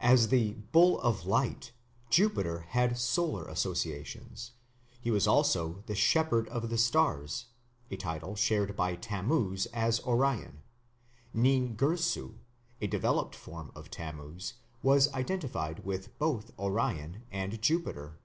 As 0.00 0.26
the 0.26 0.54
"bull 0.54 1.00
of 1.02 1.24
light" 1.24 1.70
Jupiter 2.10 2.62
had 2.70 2.98
solar 2.98 3.46
associations; 3.46 4.50
he 5.00 5.12
was 5.12 5.28
also 5.28 5.84
the 5.86 5.94
shepherd 5.94 6.48
of 6.48 6.68
the 6.68 6.76
stars, 6.76 7.46
a 7.88 7.96
title 7.96 8.34
shared 8.34 8.74
by 8.74 8.96
Tammuz 8.96 9.66
as 9.66 10.00
Orion; 10.00 10.64
Nin 11.32 11.76
Girsu, 11.76 12.38
a 12.80 12.88
developed 12.88 13.36
form 13.36 13.70
of 13.76 13.88
Tammuz, 13.88 14.54
was 14.82 15.12
identified 15.14 15.84
with 15.84 16.18
both 16.18 16.50
Orion 16.58 17.22
and 17.30 17.62
Jupiter. 17.62 18.18